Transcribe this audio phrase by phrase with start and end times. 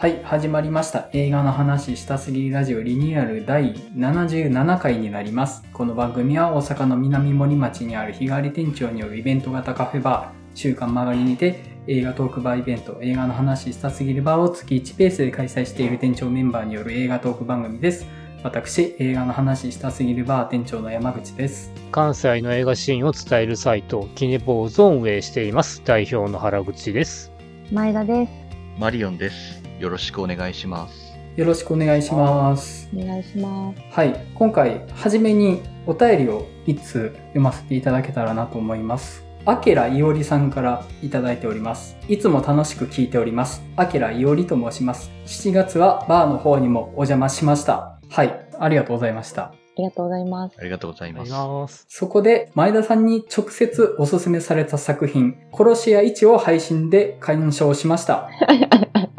[0.00, 1.10] はい、始まりました。
[1.12, 5.62] 映画の話したすぎるラジオリニューアル第77回になります。
[5.74, 18.06] この番組は大阪の南森町にある日替わり店長によるイベント型カフェバー、週刊曲がりにて映画トークバーイベント、映画の話したすぎるバーを月1ペースで開催している店長メンバーによる映画トーク番組です。
[18.42, 21.70] 私、映画の話したすぎるバー店長の山口です。
[21.92, 25.82] 関西の映画シーンを伝えるサイト、キネポーズを運営しています。
[25.84, 27.30] 代表の原口です。
[27.70, 28.32] 前田です。
[28.78, 29.59] マリオンです。
[29.80, 31.14] よろしくお願いします。
[31.36, 32.86] よろしくお願いします。
[32.94, 33.80] お願いします。
[33.90, 39.24] はい、今回、はじめにお便りを1通読ませていただけたらなと思います。
[39.46, 41.96] アケライオリさんからいただいております。
[42.08, 43.62] いつも楽しく聞いております。
[43.76, 45.10] アケライオリと申します。
[45.24, 47.98] 7月はバーの方にもお邪魔しました。
[48.10, 49.44] はい、ありがとうございました。
[49.44, 50.62] ありがとうございますあ。
[50.62, 51.86] りがとうございます。
[51.88, 58.28] そこで、前田さんに直接おすすめされた作品、殺し屋1を配信で鑑賞しました。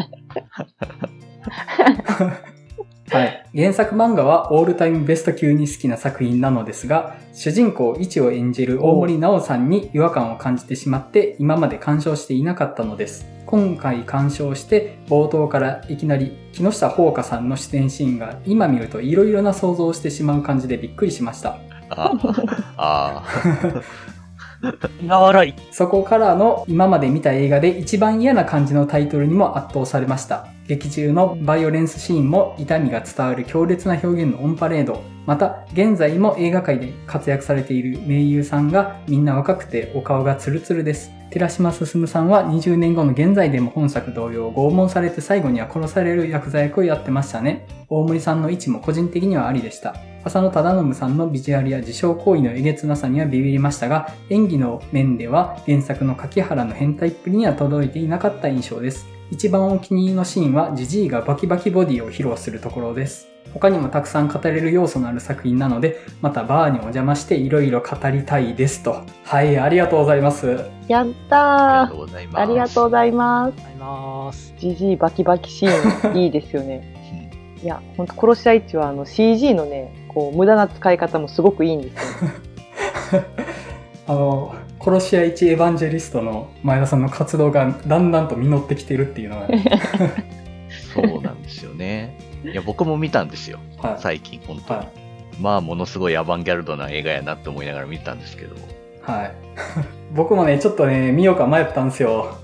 [3.11, 3.45] はい。
[3.53, 13.25] 原作漫画はオールタイムベスト級に好きな作品なのですが、主人公1を演じる大森直さんに違和感を感じてしまって、今まで鑑賞していなかったのです。
[13.45, 21.57] 今回鑑賞して、冒頭からいきなり木下ほうかさんの出演シーンが今見ると色々な想像をしてしまう感じでびっくりしました。
[21.89, 22.13] あ
[22.77, 23.23] あ
[24.61, 25.53] 苦笑い。
[25.71, 30.47] そこからの今まで見た映画で一番嫌な感じのタイトルにも圧倒されました。
[30.67, 35.01] 劇中のバイオレンスシーンも痛みが伝わる強烈な表現のオンパレード。
[35.25, 41.11] また、現在も映画界で活躍されている名優さんがみんな若くてお顔がツルツルです。
[41.31, 47.65] 寺島進さんは20年後の現在でも本作同様拷問されて最後には殺される薬剤役をやってましたね。
[47.87, 49.95] 大森さんの位置も個人的にはありでした。
[50.25, 59.07] 浅野忠信さんのビジュアルや自傷行為のえげつなさにはビビりましたが、演技の面では原作の柿原の変態っぷりには届いていなかった印象です。
[59.31, 63.30] 一番お気に入りのシーンはジジイがバキバキボディを披露するところです。
[63.53, 69.03] 他にもたくさん語れる要素のある作品なので、またバーにお邪魔していろいろ語りたいですと。
[69.23, 70.65] はい、ありがとうございます。
[70.87, 72.37] やっありたがとうございます。
[72.37, 72.39] ー。
[72.41, 73.53] ありがとうございます。
[73.65, 74.53] あります。
[74.57, 76.95] ジジイバキバキシーン、 いいですよね。
[77.63, 83.21] いや、ほんと、殺し屋一はあの CG のね、こう、無駄な使い方もすごくいいんですよ。
[84.07, 89.63] あの、殺し屋一エヴァンジェリストの前田さんの活動がだんだんと実ってきてるっていうのが、ね、
[90.93, 92.17] そうなんですよね。
[92.43, 93.59] いや、僕も見たんですよ。
[93.81, 93.95] はい。
[93.99, 94.79] 最近、本当に。
[94.79, 94.91] はい。
[95.39, 98.55] まあ、ものすごいアバンギャルドな映画やなって思いながら見たんですけど。
[99.01, 99.31] はい。
[100.13, 102.35] 僕もね、ちょっとね、見ようか迷ったんですよ。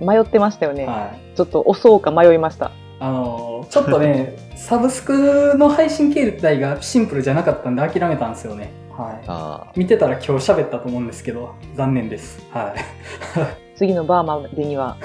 [0.00, 0.86] 迷ってましたよね。
[0.86, 1.36] はい。
[1.36, 2.72] ちょっと押そうか迷いました。
[3.00, 8.72] あの、ちょっとね、 サブスクの配信形態がシンプルじゃなかったんで諦めたんですよね。
[8.96, 9.24] はい。
[9.26, 12.46] あ見てたら今日喋ったと思うんですけど、残念です。
[12.52, 12.80] はい。
[13.76, 14.96] 次のバーまでには。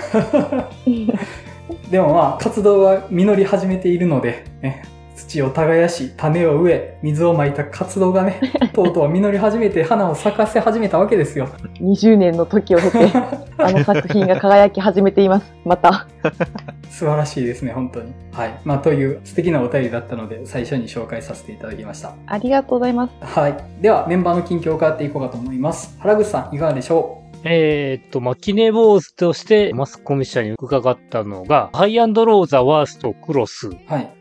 [1.91, 4.83] でもまあ、活動は実り始めているので、ね、
[5.15, 8.39] 土を耕し、種を植え、水をまいた活動がね、
[8.73, 11.47] とうとう実り始めて花を咲かせ始めたわけですよ。
[11.79, 13.11] 20年の時を経て、
[13.57, 15.53] あの作品が輝き始めています。
[15.65, 16.07] また。
[16.89, 18.11] 素晴らしいですね、本当に。
[18.31, 18.59] はい。
[18.63, 22.13] まあ、という素敵なお便りだったので、最初に紹介させていただきました。
[22.25, 23.13] ありがとうございます。
[23.21, 23.55] はい。
[23.81, 25.95] では、メンバーの近況を伺っていこうかと思います。
[25.99, 33.69] 原口さん、いかがでしょえーっと、まあ、キネボーズとしてマスコミ社に伺ったのが、ハイアンドローザワーストクロス。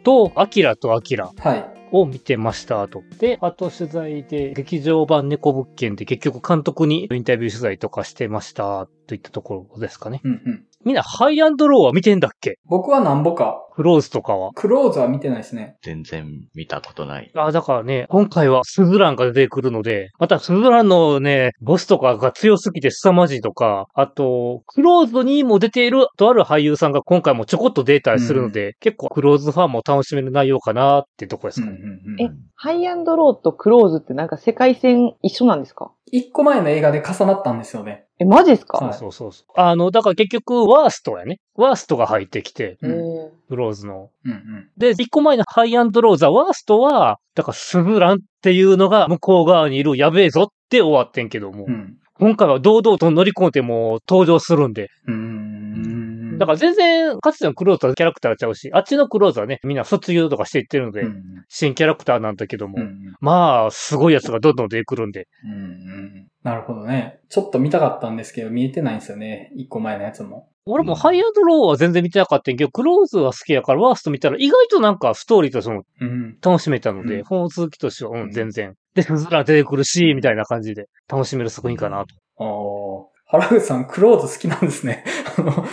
[0.03, 1.77] と、アキラとアキラはい。
[1.93, 3.03] を見てましたと。
[3.19, 10.21] で、あと取材で、劇場版猫物件で結局監督にインタビュー取材とかしてましたといったところですかね。
[10.25, 10.65] うんうん。
[10.85, 12.59] みんなハイアンドローは見てんだっけ？
[12.67, 14.53] 僕はなんぼか、クローズとかは。
[14.55, 15.77] クローズは見てないですね。
[15.83, 17.33] 全然見たことない。
[17.35, 31.79] あ、だからね、今回はスズランが出てくるので、またスズランのね、ボスとかが強すぎて凄まじいとか、あと、クローズにも出ているとある俳優さんが今回もちょこっと出たりするので、結構クローズファンも楽しめる内容かなってとこですかね。
[31.83, 35.91] うんえ、ハイアンドローとクローズってなんか世界線一緒なんですか？
[36.13, 38.06] 一個前の映画で重なったんですよね。
[38.19, 39.61] え、マジですか、はいそうそうそう。
[39.61, 41.39] あの、だから結局、ワーストやね。
[41.55, 44.11] ワーストが入ってきて、うんへークローズの。
[44.25, 44.69] うんうん。
[44.77, 51.97] で、一個前のハイアンドローザ、ワーストは、だからスズランっていうのが向こう側にいるやべえぞって終わってんけども、うん。
[52.15, 56.39] 今回は堂々と乗り込んでも登場するんで、うーん。
[56.39, 67.19] だから全然、かつてのクローズはキャラクターちゃうし、あっちのクローズはね、みんな卒業とかしていってるので、うん新キャラクターなんだけども、うんうんまあ、すごいやつがどんどん出てくるんで、うんうんなるほどね。
[67.29, 69.51] ちょっと見たかったんですけど、見えてないんですよね。
[69.57, 70.49] 一個前のやつも。
[70.65, 76.39] 俺もハイアンドローは全然見てなかったんやけど、クローズは好きやからワースト見たら意外となんかストーリーとしてもうん。
[76.41, 78.75] 楽しめたので、うん本続きとしては、ううんん、全然。
[78.95, 82.15] で、スズラ出てくるし、みたいな感じで楽しめる作品かなと。
[82.39, 83.41] ああ。
[83.43, 85.03] 原口さん、クローズ好きなんですね。
[85.37, 85.67] あの、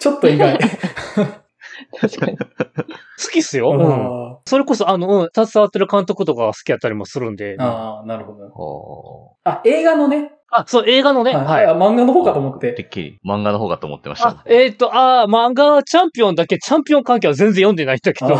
[0.00, 0.58] ちょっと意外。
[2.00, 2.38] 確かに。
[2.38, 2.44] 好
[3.32, 3.70] きっすよ。
[3.70, 4.32] うん。
[4.32, 7.56] あそれこそ、あの、うん、携わってる監督とかが好きやったりもするんで。
[7.56, 8.46] ーあー、なるほど。
[8.46, 11.34] おあ、映画のね、あ、そう、映画のね。
[11.34, 11.66] はいはい。
[11.66, 12.58] あ漫画の方かと思っ。
[12.58, 18.36] てってきり漫画の方かと思ってましたあ。、えっ、と、あー漫画チャンピオンだけ、チャンピオン関係は全然読んでないんだけど、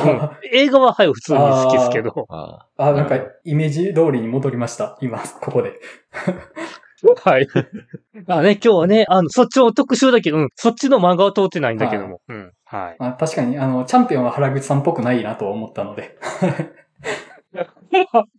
[0.52, 2.26] 映画ははい、普通に好きですけど。
[2.28, 4.96] ああ、なんか、イメージ通りに戻りました。
[5.00, 5.80] 今、ここで。
[7.24, 7.46] はい。
[8.26, 12.20] まあね、今日はね、あの、そっちの特集だけど、うん、そっちの漫画は通ってないんだけども。
[12.28, 12.52] うん。
[12.68, 12.96] はい。
[12.98, 16.18] あ確かに、あの、チャンピオンは原口さんっぽくないなとは思ったので。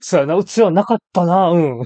[0.01, 1.79] そうやな、うちはなかったな、うん。
[1.79, 1.85] は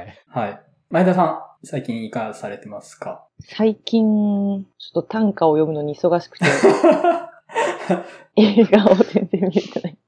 [0.00, 0.18] い。
[0.28, 0.60] はい。
[0.90, 3.24] 前田さん、最近いかがされてますか？
[3.40, 6.44] 最近、ちょっと短歌を読むのに忙しくて、
[8.36, 9.98] 映画を全然見れてない。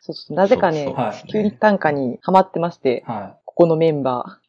[0.00, 1.28] そうそう、なぜかねそう、はい。
[1.28, 4.40] 急に短歌にハマってまして、はここのメンバ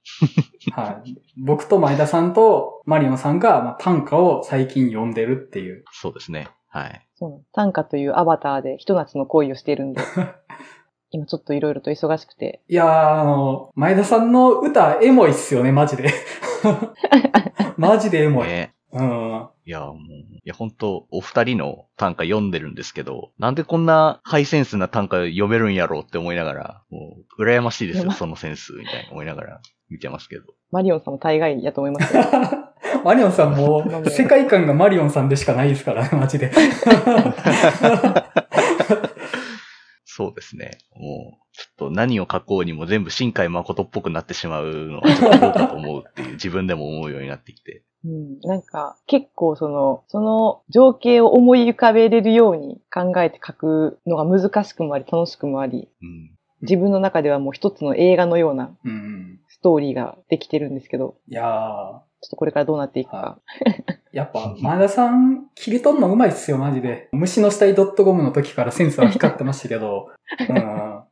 [0.67, 0.71] い。
[0.71, 1.15] はい。
[1.37, 5.85] 僕と前田さんとマリオンさんが、まあ、短歌を最近読んでるっていう。
[5.91, 6.49] そうですね。
[6.75, 6.89] はい。
[6.89, 10.01] ー、そうなの短歌というアバターでひと夏の恋をしているんで、
[11.09, 16.09] 今ちょっといろいろと忙しくて、いやー、あの、前田さんの歌、エモいっすよね、マジで。
[17.77, 18.47] マジでエモい。
[18.47, 19.47] ねうん。
[19.65, 30.43] いや、もう、いや、本当お二人の短歌読んでるんですけど、なんでこんなハイセンスな短歌読めるんやろうって思いながら、もう、羨ましいですよ、そのセンス、みたいに思いながら見てますけど。
[30.71, 32.23] マリオンさんも大概やと思いますよ。
[33.03, 36.51] マリオンさんも世界観がマリオンさんでしかないですからね、 マジで。
[40.05, 40.77] そうですね。
[40.95, 47.83] もう、ちょっと何を書こうにも全部新海誠っぽくなってしまうのはちょっとどうかと思うっていう、 自分でも思うようになってきて。
[48.05, 56.31] うん、なんか、結構その、その情景を思い浮かべれるように考えて書くのが難しくもあり、楽しくもあり、うん。
[56.61, 59.39] 自分の中ではもう一つの映画のようなうん。
[59.47, 63.17] ストーリーができてるんですけど、いやー、ちょっとこれからどうなっていくか。
[63.17, 63.39] は
[64.11, 67.09] やっぱ、前田さん、切り取るのうまいっすよ、マジで。
[67.11, 70.09] 虫の死体 .com の時からセンスは光ってましたけど。
[70.49, 71.03] うん。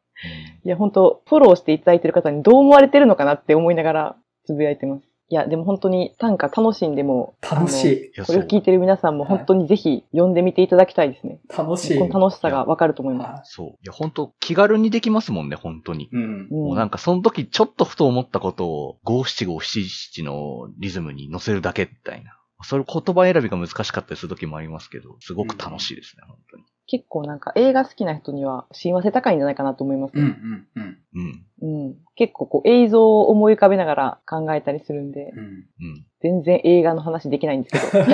[0.64, 4.16] いや、本当フォローしていただいてる方にどう思われてるのかなって思いながら
[4.46, 5.13] つぶやいてます。
[5.34, 8.24] いや、でも本当に短歌楽しんでも、楽しい。
[8.24, 8.34] こ。
[8.34, 11.40] れを聞いてる皆さんも本当にぜひ読んでみていただきたいですね。
[11.50, 11.98] 楽しい。
[11.98, 13.30] この楽しさがわかると思います。
[13.40, 13.68] はそう。
[13.70, 16.04] いや、本当気軽にできますもんね、本当に。
[16.04, 16.22] いうん。
[16.22, 22.38] うんもうなんかその時ちょっとふと思ったことを五七五七七のリズムに乗せるだけみたいな。
[22.62, 26.64] それ言葉選びが難しかったりする時もありますけど、すごく楽しいですね、本当に。
[26.94, 30.12] 結構なんか映画好きな人には親和性高いんじゃないかなと思います。
[30.14, 30.98] うん、うん、うん。
[31.16, 31.88] うん。
[31.88, 31.96] うん。
[32.16, 35.40] 結構こう映像を思い浮かべながら考えたりするんで、うん。
[35.40, 36.06] うん。
[36.22, 38.06] 全然映画の話できないんですけど。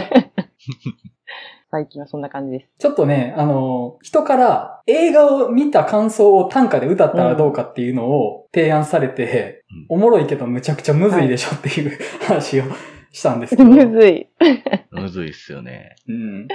[1.71, 2.69] 最近はそんな感じです。
[2.79, 12.63] ちょっとね、あの、人から映画を見た感想を短歌で歌ったらどうかっていうのを提案されて、おもろいけどむちゃくちゃむずいでしょっていう話を
[13.11, 13.67] したんですけど。
[13.69, 14.29] むずい。
[14.91, 15.97] むずいっすよね。
[16.07, 16.47] うん。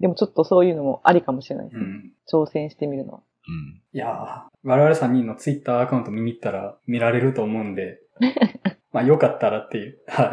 [0.00, 1.84] でもちょっとそういうのもありかもしれないですね。
[1.84, 2.12] うん。
[2.30, 3.20] 挑戦してみるのは。
[3.48, 3.82] うん。
[3.92, 7.98] いやー我々3人のツイッターアカウント見に行ったら見られると思うんで、
[8.92, 9.98] まあよかったらっていう。
[10.08, 10.30] はい。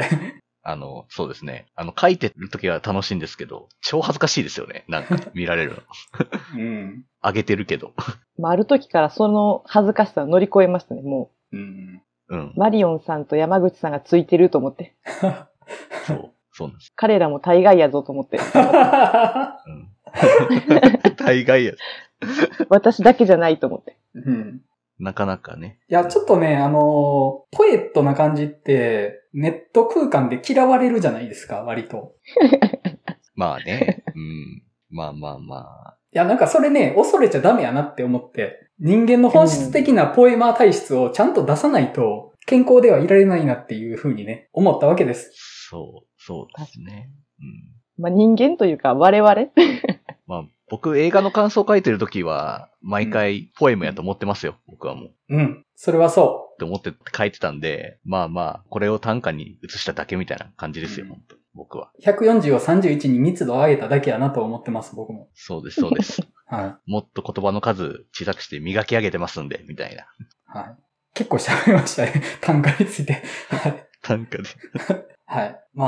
[0.69, 1.67] あの、そうですね。
[1.75, 4.83] あの、書いてる時は楽しいんですけど、超恥ずかしいですよね。
[4.89, 5.77] なんか、見られるの。
[6.59, 7.05] うん。
[7.21, 7.93] あげてるけど。
[8.37, 11.01] まあ、ある時からその恥ずかしさを乗り越えましたね。
[11.03, 12.01] もうん。
[12.27, 12.53] うんう、。
[12.57, 14.93] マリオンさんと山口さんがついてると思って。
[16.05, 16.33] そう。
[16.57, 16.91] そうなんです。
[16.95, 18.37] 彼らも大概やぞと思って。
[18.37, 18.43] うん。
[21.15, 21.73] 大概や。
[22.69, 23.95] 私だけじゃないと思って。
[24.15, 24.61] うん。
[24.97, 25.77] なかなかね。
[25.87, 26.81] いや、ちょっとね、あのー
[27.55, 32.15] ポエットな感じって、ネット空間で嫌われるじゃないですか、割と。
[33.35, 34.03] まあね。
[34.15, 34.63] うん。
[34.89, 35.97] まあまあまあ。
[36.11, 45.31] いや、なんかそれね、恐れちゃダメやなって思って、人間の本質的なポエマー体質をちゃんと出さないと、健康ではいられないなっていうふうにね、思ったわけです。
[45.69, 47.10] そう、そうですね。
[47.39, 48.03] うん。
[48.03, 49.34] まあ、人間というか我々
[50.27, 54.57] まあ、僕映画の感想書いてる時は、毎回ポエムやと思ってますよ。
[54.67, 55.05] 僕はもう。
[55.05, 55.65] っうん。
[55.75, 61.91] それはそて思って書いてたんで、まあまあ、これを短歌に移しただけみたいな感じですよ、うん本当僕は。
[61.98, 62.01] う。
[62.01, 65.29] 140を31に密度を上げただけやなと思ってます、僕も。
[65.34, 66.22] そうです、そうです。
[66.46, 70.03] はもっと言葉の数小さくして磨き上げてますんで、みたいな。
[70.03, 70.07] い。
[70.46, 70.75] はい。
[71.13, 72.22] 結構喋りましたね。
[72.41, 73.24] 単価について。
[73.50, 73.88] はい。
[74.01, 74.43] 短歌で。
[75.29, 75.60] はい。
[75.74, 75.86] ま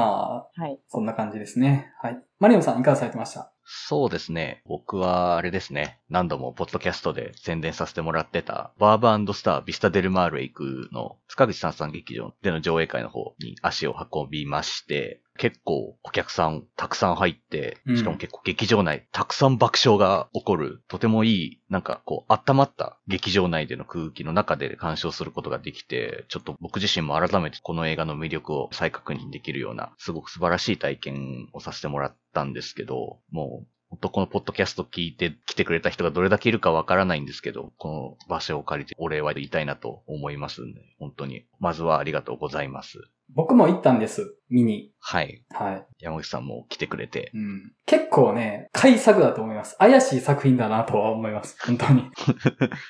[0.55, 0.79] あ、はい。
[0.89, 1.93] そんな感じですね。
[2.01, 2.21] はい。
[2.39, 3.51] マリオンさんいかがされてました？
[3.63, 4.61] そうですね。
[4.65, 5.99] 僕は、あれですね。
[6.09, 17.97] 何度もポッドキャストで宣伝させてもらってた、バーブスタービスタデルマールへ行くの、塚口さんさん劇場での上映会の方に足を運びまして、結構お客さんたくさん入ってう、ん。
[17.97, 42.99] しかも結構劇場内たくさん爆笑が起こる、とてもいい、なんかこう、温まった劇場内での空気の中で鑑賞することができて、ちょっと僕自身も改めてこの映画の魅力を再確認できるような、すごく素晴らしい体験をさせてもらったんですけど、もう、本当このポッドキャスト聞いて来てくれた人がどれだけいるかわからないんですけど、この場所を借りてお礼は言いたいなと思いますんで、本当に、まずはありがとうございます。
[43.33, 44.91] 僕も行ったんです、見に。
[44.99, 45.43] はい。
[45.51, 45.85] はい。
[45.99, 47.31] 山口さんも来てくれて。
[47.33, 47.71] うん。
[47.85, 49.77] 結構ね、改作だと思います。
[49.77, 51.55] 怪しい作品だなとは思います。
[51.63, 52.09] 本当に。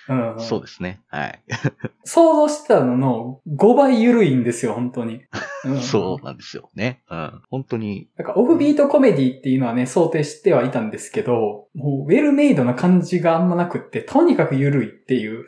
[0.07, 0.39] うん、うん。
[0.39, 1.01] そうですね。
[1.07, 1.41] はい。
[2.05, 5.21] 想像してたのの5倍緩いんですよ、本当に。
[5.65, 7.03] うんそうなんですよね。
[7.09, 7.41] うん。
[7.49, 15.45] 本当に、なんかオフビートコメディっていうのはね、想定してはいたんですけど、もうウェルメイドな感じがあんまなくって、とにかく緩いっていう。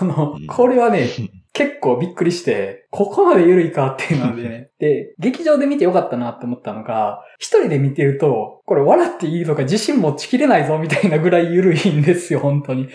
[0.00, 1.08] あのうん、これはね、
[1.52, 4.70] 結構びっくりして、ここまで緩いかっていうのでね。
[4.78, 12.88] で、劇場で見てよかったなって思ったのが、一人で見てると、これ笑っていいのか自信持ちきれないぞみたいなぐらい緩いんですよ、本当に。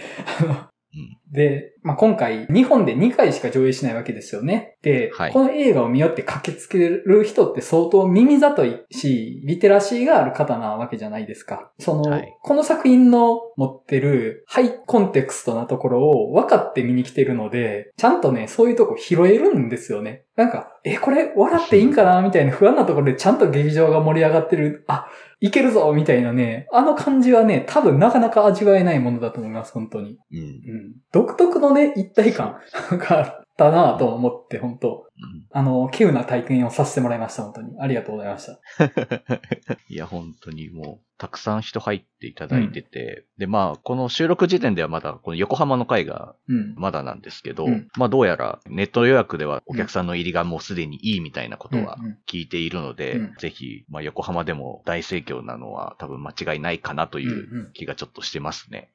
[1.32, 4.78] で、まあ、今回、日本で2回しか上映しないわけですよね。
[4.82, 11.72] で、はいこの映画を見よって駆けつける人って相当耳ざといし、リテラシーがある方なわけじゃないですか。
[11.80, 20.24] その、はいこの作品の持ってるハイコンテクストなところを分かって見に来てるので、ちゃんとね、そういうとこ拾えるんですよね。
[20.36, 24.86] なんか、え、これ笑っていいんかなみたいな不安なところでちゃんと劇場が盛り上がってる。
[24.88, 25.08] あ、
[25.42, 30.18] いけるぞみたいなね、あの感じはね、多分なかなか味わえないものだと思います、本当に。
[30.32, 30.40] うん。
[30.40, 30.96] うん。
[31.12, 32.60] 独特のね、一体感
[32.98, 37.80] があったなと思って、本当うんあの、稀有な体験をさせてもらいました、本当に。
[37.80, 38.60] ありがとうございました。
[39.90, 46.76] いや、本当にもう、たくさん人入っていただいてて、で、まあ、この収録時点ではまだ、この横浜の会がうん。
[46.78, 58.90] まだなんですけど、うんまあ、どうやらネット予約ではお客さんの入りがもうすでにいいみたいなことはうんうん聞いているので、うんぜひ、まあ、横浜でも大盛況なのは多分間違いないかなというんううん気がちょっとしてますね。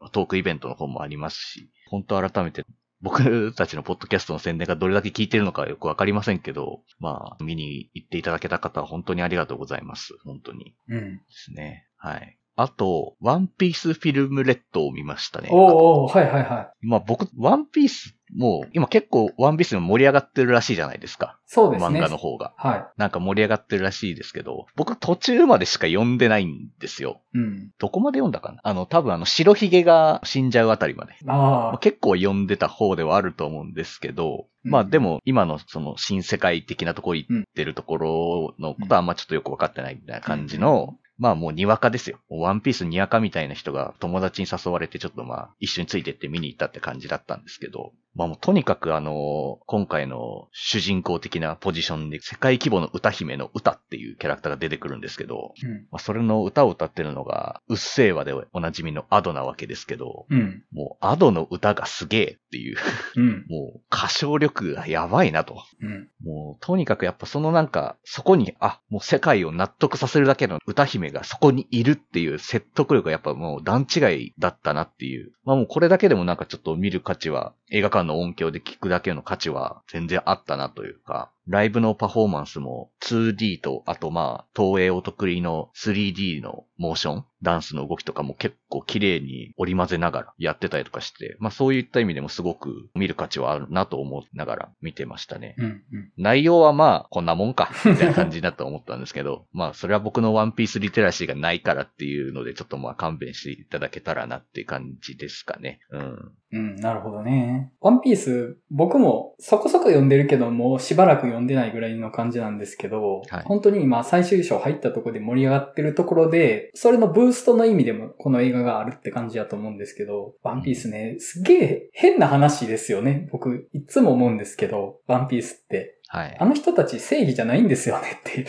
[0.00, 0.10] うん。
[0.10, 2.64] トークイベントの方もありますし、本当改めて
[3.02, 10.14] 僕たちのポッドキャストの宣伝がどれだけ聞いてるのかよくわかりませんけど、まあ、見に行っていただけた方は本当にありがとうございます。
[10.24, 10.74] 本当に。
[10.88, 11.16] うん。
[11.16, 11.86] ですね。
[11.96, 12.38] はい。
[12.62, 15.48] あと、ワンピースフィルムレッドを見ましたね。
[15.50, 16.86] おーおーはいはいはい。
[16.86, 21.38] まあ僕、ワンピースもう、今結構ワンピースも盛り上がってるらしいじゃないですか。
[21.46, 21.98] そうですね。
[21.98, 22.54] 漫画の方が。
[22.56, 27.22] はなんか盛り上がってるらしいですけど、僕途中までしか読んでないんですよ。
[27.34, 27.38] い。
[27.38, 27.70] うん。
[27.78, 28.60] どこまで読んだかな？
[28.62, 31.14] あの、多分あの、白ひげが死んじゃうあたりまで。
[31.24, 31.78] まあああ。
[31.78, 42.18] 結構読んでた方ではあると思うんですけど、うんまあでも今のその新世界的なところ行ってるところのことはあんまちょっとよくわかってないみたいな感じの、まあもうにわかですよ。
[42.30, 55.86] ワンピースにわかみたいな人が友達に誘われてちょっとまあ一緒についてって見に行ったって感じだったんですけど、まあもうとにかくあの、今回の主人公的なポジションで世界規模の歌姫の歌っていうキャラクターが出てくるんですけど、うん。
[55.90, 60.64] まあそれの歌を歌ってるのが、うっせぇわでおなじみのアドなわけですけど、うん。
[60.72, 62.76] もうアドの歌がすげえっていう、
[63.16, 63.46] うん。
[63.48, 65.62] もう歌唱力がやばいなと。
[65.80, 66.08] うん。
[66.24, 75.32] もうとにかくやっぱそのなんか、そこに、あ、もう世界を納得させるだけの歌姫がそこにいるっていう説得力がやっぱもう段違いだったなっていう。
[75.44, 95.54] まあもうこれだけでもなんかちょっと見る価値は、映画館の音響で聞くだけの価値は全然あったなというか、ライブのパフォーマンスも 2D と、あとまあ、東映お得意の 3D のモーション、ダンスの動きとかも結構綺麗に織り交ぜながらやってたりとかして、まあそういった意味でもすごく見る価値はあるなと思いながら見てましたね。
[95.58, 95.64] うん。
[95.64, 96.12] うん。
[96.16, 105.80] 内容はまあ、こんなもんか、みたいな感じだと思ったんですけど、 まあ、それは僕のワンピースリテラシーがないからっていうので、ちょっとまあ、勘弁していただけたらなっていう感じですかね。
[105.90, 106.32] うん。
[106.52, 107.72] うん、なるほどね。
[107.80, 123.28] ワンピース、僕もそこそこ読んでるけども、しばらく読んでないぐらいの感じなんですけど、はい本当に今最終章入ったところで盛り上がってるところで、それのブーストの意味でもこの映画があるって感じだと思うんですけど、ワンピースね、すげえ変な話ですよね。
[123.32, 125.96] 僕、いつも思うんですけど、ワンピースって。
[126.08, 126.44] はいあ。
[126.44, 128.46] の人たち正義じゃないんですよねっていう。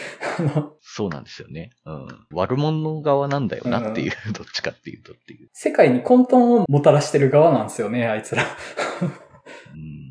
[0.81, 1.71] そうなんですよね。
[1.85, 2.07] うん。
[2.33, 5.49] 悪者側なんだよなっていう、どっちかっていうとっていう。
[5.53, 8.43] 世界に混沌をもたらしてる側なんですよね、あいつら。
[9.73, 10.10] うん。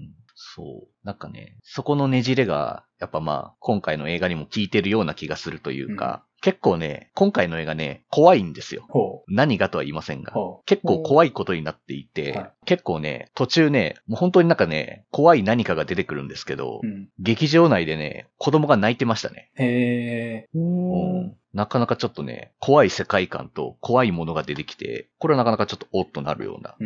[0.54, 0.88] そう。
[1.04, 8.87] なんかね、そこのねじれが、やっぱまあ、今回の映画にも効いてるような気がするというか、結構ね、今回の映画ね、怖いんですよ。
[8.88, 10.23] ほ何がとは言いませんう。
[10.23, 10.33] が。
[10.33, 16.87] ほ結構怖いことになっていて、はい結構ね、途中ね、もう本当になんかね、怖い何かが出てくるんですけど、う。
[16.87, 17.09] うん。
[17.19, 19.50] 劇場内でね、子供が泣いてましたね。
[19.57, 26.76] へーんうんなかなかちょっとね、怖い世界観と怖いものが出てきて、これはなかなかちょっとおっとなるような。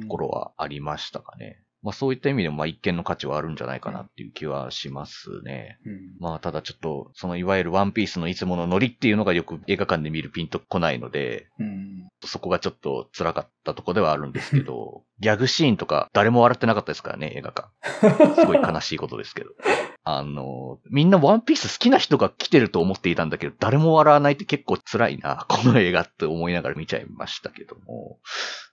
[0.00, 1.62] ところはありましたかね。
[1.82, 5.78] まあそういった意味でもまあ一見の価値はあるんじゃないかなっていう気はしますね。
[5.84, 6.16] うん。
[6.18, 12.08] まあただちょっと、そのいわゆるワンピースのいつものノリっていうのがよく映画館で見るピンとこないので、うん。
[12.24, 17.68] そこがちょっと辛かったとこではあるんですけど、 ギャグシーンとか誰も笑ってなかったですからね、映画館。
[18.40, 19.50] すごい悲しいことですけど。
[20.08, 28.20] あの、みんなワンピース好きな人が来てると思っていたんだけど、誰も笑わないって結構辛いな、 この映画って思いながら見ちゃいましたけども。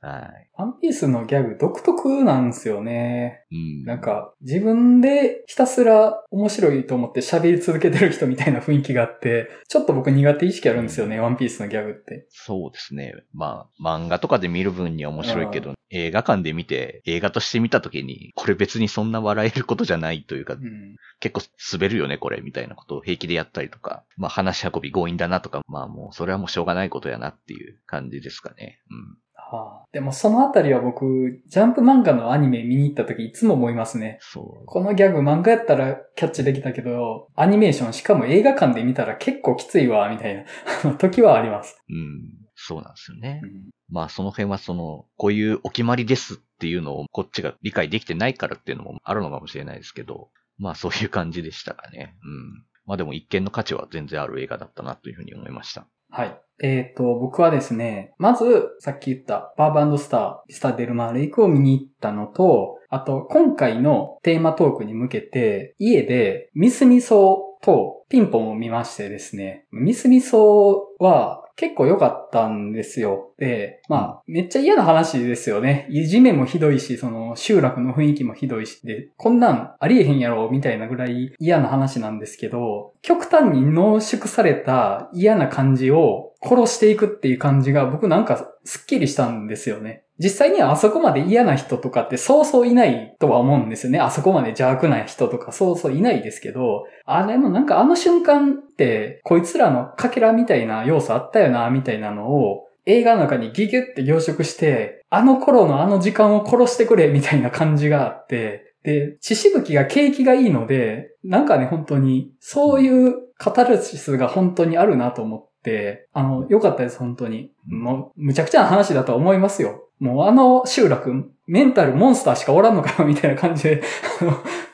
[0.02, 0.50] はい。
[0.56, 3.46] ワンピースのギャグ独特なんですよね。
[3.52, 3.84] うん。
[3.84, 12.28] なんか、自分でひたすら面白いと思って喋り続けてる人みたいな雰囲気があって、ちょっと僕苦手意識あるんですよね、ワンピースのギャグって。
[12.30, 13.12] そうですね。
[13.34, 20.96] まあ、漫画とかで見る分には面白いけど、映画館で見て、映画として見たときに、これ別にそんな笑えることじゃないというかう、ん。
[21.20, 21.42] 結構
[21.74, 28.80] 滑るよね、これ、みたいなことを平気でやったりとか、まあ話し運び強引だなとか、まあもう、それはもうしょうがないことやなっていう感じですかね。
[28.90, 29.18] うん。
[29.36, 34.18] はあ、でもそのあたりは僕、ジャンプ漫画のアニメ見に行った時いつも思いますね。
[34.22, 34.66] そう。
[34.66, 40.36] このギャグ漫画やったらキャッチできたけど、アニメーションしかも映画館で見たら結構きついわ、みたい
[40.84, 41.78] な 時はあります。
[41.88, 42.44] うん。
[42.56, 43.42] そうなんですよね。
[43.44, 52.16] うんまあその辺はその、こういうお決まりですっていうのをこっちが理解できてないからっていうのもあるのかもしれないですけど、まあそういう感じでしたかね。
[52.24, 52.66] うん。
[52.88, 55.86] まあでも一見の価値は全然ある映画だったなというふうに思いました。
[56.10, 56.40] はい。
[56.64, 73.32] えっ、と、僕はですね、まず、さっき言った、バーバンドスター、ビスタデルマーレイクを見に行ったのと、あと、今回のテーマトークに向けて、家で、ミスミソとピンポンを見ましてですね、ミスミソは結構良かったんですよ。
[73.40, 75.88] で、まあ、めっちゃ嫌な話ですよね。
[75.90, 90.04] いじめもひどいし、その、集落の雰囲気もひどいし、で、こんなんありえへんやろ、みたいなぐらい嫌な話なんですけど、極端に濃縮された嫌な感じを殺していくっていう感じが僕なんかスッキリしたんですよね。
[90.20, 94.00] 実際にはあそこまで嫌な人とかってそうそういないとは思うんですよね。
[94.00, 117.52] あそこまで邪悪な人とかそうそういないですけど、あれもなんかあの瞬間ってこいつらのかけらみたいな要素あったよな、みたいなのを映画の中にギュギュって凝縮して、あの頃のあの時間を殺してくれみたいな感じがあって、で、血しぶきが景気がいいので、なんかね、本当に、そういうカタルシスが本当にあるなと思って、あの、良かったです、本当に。
[117.66, 119.88] もう、むちゃくちゃな話だと思いますよ。
[120.00, 123.84] もうあの集落、メンタルモンスターしかおらんのかよ、みたいな感じで、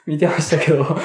[0.07, 0.97] 見てましたけど。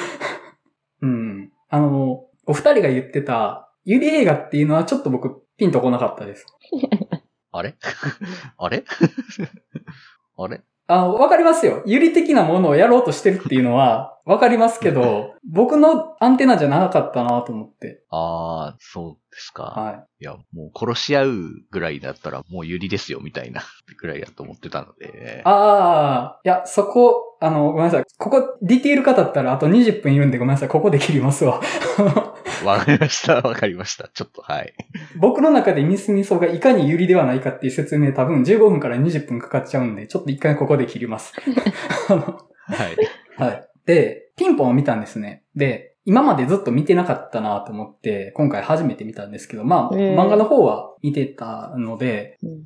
[1.77, 1.87] うん。
[1.87, 6.45] あの、お二人が言ってた、ゆり映画っていうのはちょっと僕、ピンとこなかったです。
[7.55, 7.75] あれ？
[8.57, 8.83] あれ？
[10.37, 10.61] あれ？
[10.87, 11.81] あの、わかりますよ。
[11.85, 18.03] ゆり的なものをやろうとしてるっていうのは、わかりますけど、僕のアンテナじゃなかったなと思って。
[18.09, 19.63] ああ、そうですか。
[19.63, 23.63] はいや、もう殺し合うぐらいだったらもうユリですよ、みたいな
[23.99, 25.39] ぐらいだと思ってたので。
[25.39, 25.41] い。
[25.45, 28.03] ああ、いや、そこ、あの、ごめんなさい。
[28.17, 30.69] ここ、ディティール語ったらあと20分いるんでごめんなさい。
[30.69, 31.61] ここで切りますわ。
[32.65, 34.09] わかりました、わかりました。
[34.13, 34.73] ちょっと、はい。
[35.17, 41.33] 僕の中でミスミソがいかにユリではないかっていう説明多分15分から20分かかっちゃうんで、ちょっと一回ここで切ります。
[42.09, 42.75] は
[43.37, 43.41] い。
[43.41, 43.67] はい。
[43.85, 45.43] で、ピンポンを見たんですね。
[45.55, 52.65] で、今までずっと見てなかったなと思って、今回初めて見たんですけど、まあ、漫画の方は見てたので、うん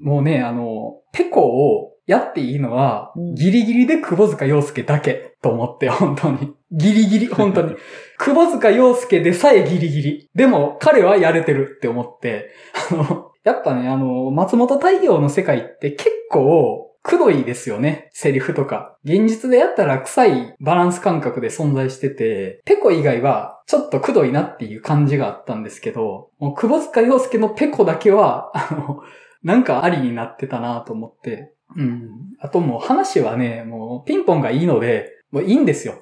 [0.00, 6.54] もうね、あの、ペコをやっていいのはうん、ギリギリで窪塚洋介だけと思って、本当に。
[6.70, 7.76] ギリギリ、 本当に。
[8.18, 10.30] 窪塚洋介でさえギリギリ。
[10.34, 12.50] でも、彼はやれてるって思って、
[12.90, 18.08] あの、やっぱね、あの、松本太陽の世界って結構、くどいですよね。
[18.12, 18.96] セリフとか。
[19.04, 29.00] 現実でやったら臭いバランス感覚で存在してて、ペコ以外はちょっとくどいなっていう感じがあったんですけど、もう窪塚洋介のペコだけは、あの、
[29.42, 31.51] なんかありになってたなと思って。
[31.76, 32.10] うん。
[32.40, 35.94] あともう話はね、もうピンポンがいいので、もういいんですよ。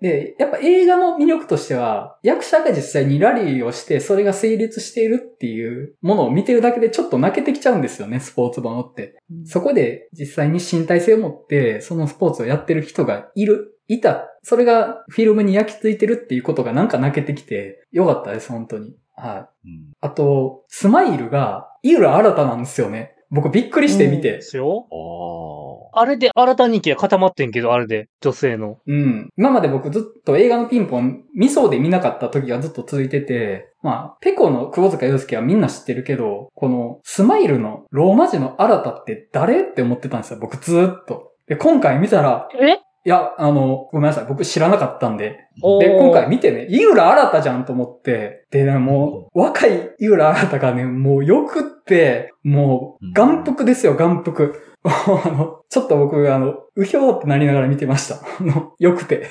[0.00, 9.16] で、やっぱ映画の魅力としては、役者が実際にラリーをして、それが成立しているっていうものを見てるだけでちょっと泣けてきちゃうんですよね、スポーツものって。
[9.44, 14.28] そこで実際に身体性を持って、そのスポーツをやってる人がいる、いた。
[14.42, 18.96] それがフィルムに焼き付いてるっていうことがなんか泣けてきて、よかったです、本当に。
[19.14, 19.68] はい。
[19.68, 23.15] うんあと、スマイルが、井浦新なんですよね。
[23.30, 24.42] 僕びっくりして見でて。
[24.42, 24.86] すよ。
[24.90, 28.78] おあれで新た人気が固まってんけど、あれで、女性の。
[28.86, 29.30] うん。
[29.36, 41.32] 今まで僕ずっと映画のピンポン、見そうで見なかった時がずっと続いてて、まあ、ペコの久保塚洋介はみんな知ってるけど、このスマイルのローマ字の新たって誰って思ってたんですよ、僕ずーっと。
[41.46, 42.85] で、今回見たら、え？
[43.06, 45.46] いや、あの、ごめんなさい、僕知らなかったんで。
[45.80, 54.60] で、今回見てね、井浦新じゃんと思って、でね、もう、若い井浦新がね、もうよくって、もう、眼福ですよ、眼福。
[54.88, 58.16] あの、ちょっと僕、あの、うひょーってなりながら見てました。
[58.40, 59.26] あの、よくて。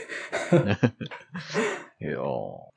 [2.02, 2.22] いやー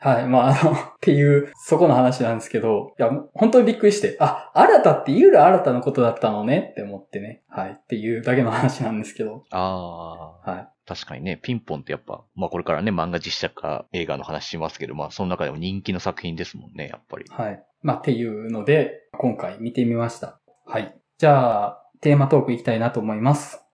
[0.00, 0.26] はい。
[0.28, 7.42] まあ、あの、っていう、そこの話なんですけど、いや、本当にびっくりして、あ、新たって井浦新のことだったのねって思ってね。
[7.48, 7.70] はい。
[7.72, 9.44] っていうだけの話なんですけど。
[9.50, 10.50] ああ。
[10.50, 10.68] はい。
[10.86, 17.24] 確かにね、ピンポンってやっぱ、まあこれからね、漫画実写化映画の話しますけど、まあその中でも人気の作品ですもんね、やっぱり。
[17.28, 17.62] はい。
[17.82, 20.40] まあ、っていうので、今回見てみました。
[20.66, 20.96] はい。
[21.18, 23.64] じゃあ、テーマトークいきたいなと思います。